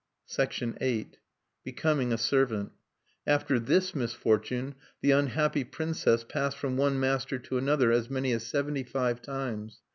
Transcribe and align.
VIII. 0.35 1.11
BECOMING 1.63 2.11
A 2.11 2.17
SERVANT 2.17 2.71
After 3.27 3.59
this 3.59 3.93
misfortune, 3.93 4.73
the 5.01 5.11
unhappy 5.11 5.63
princess 5.63 6.23
passed 6.23 6.57
from 6.57 6.75
one 6.75 6.99
master 6.99 7.37
to 7.37 7.59
another 7.59 7.91
as 7.91 8.09
many 8.09 8.31
as 8.31 8.41
seventy 8.43 8.81
five 8.81 9.21
times. 9.21 9.81